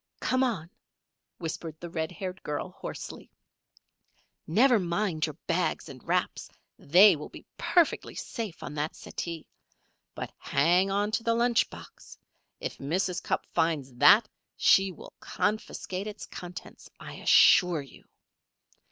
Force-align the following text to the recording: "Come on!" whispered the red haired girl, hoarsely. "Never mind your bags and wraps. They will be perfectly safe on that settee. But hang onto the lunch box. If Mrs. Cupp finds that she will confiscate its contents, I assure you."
"Come 0.19 0.43
on!" 0.43 0.71
whispered 1.37 1.75
the 1.79 1.91
red 1.91 2.11
haired 2.11 2.41
girl, 2.41 2.71
hoarsely. 2.71 3.29
"Never 4.47 4.79
mind 4.79 5.27
your 5.27 5.37
bags 5.45 5.89
and 5.89 6.03
wraps. 6.03 6.49
They 6.79 7.15
will 7.15 7.29
be 7.29 7.45
perfectly 7.55 8.15
safe 8.15 8.63
on 8.63 8.73
that 8.73 8.95
settee. 8.95 9.45
But 10.15 10.33
hang 10.39 10.89
onto 10.89 11.23
the 11.23 11.35
lunch 11.35 11.69
box. 11.69 12.17
If 12.59 12.79
Mrs. 12.79 13.21
Cupp 13.21 13.45
finds 13.53 13.93
that 13.97 14.27
she 14.57 14.91
will 14.91 15.13
confiscate 15.19 16.07
its 16.07 16.25
contents, 16.25 16.89
I 16.99 17.17
assure 17.17 17.83
you." 17.83 18.05